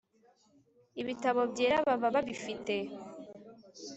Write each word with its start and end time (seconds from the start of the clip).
ibitabo 1.01 1.41
byera 1.51 1.77
baba 1.87 2.07
babifite 2.15 2.75